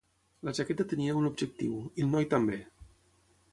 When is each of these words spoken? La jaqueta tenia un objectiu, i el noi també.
La 0.47 0.53
jaqueta 0.59 0.85
tenia 0.93 1.17
un 1.19 1.29
objectiu, 1.29 1.77
i 2.01 2.05
el 2.07 2.11
noi 2.17 2.29
també. 2.35 2.61